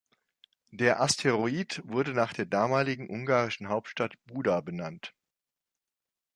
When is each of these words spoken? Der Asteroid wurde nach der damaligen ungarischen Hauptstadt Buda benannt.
Der 0.71 0.99
Asteroid 0.99 1.83
wurde 1.85 2.15
nach 2.15 2.33
der 2.33 2.47
damaligen 2.47 3.07
ungarischen 3.07 3.69
Hauptstadt 3.69 4.15
Buda 4.25 4.59
benannt. 4.61 5.13